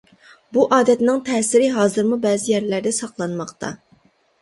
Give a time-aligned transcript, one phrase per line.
[0.55, 3.75] بۇ ئادەتنىڭ تەسىرى ھازىرمۇ بەزى يەرلەردە ساقلانماقتا.